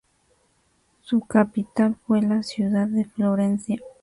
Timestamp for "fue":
2.07-2.23